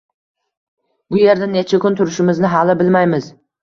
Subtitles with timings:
[1.13, 3.35] Bu yerda necha kun turishimizni hali bilmaymiz.